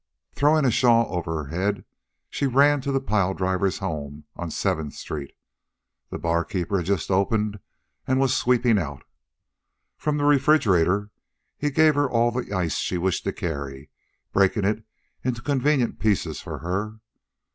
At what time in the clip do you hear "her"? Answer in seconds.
1.43-1.55, 11.93-12.09, 16.57-16.99